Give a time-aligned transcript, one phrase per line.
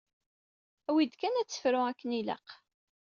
[0.89, 2.47] Awi-d kan ad tefru akken ilaq.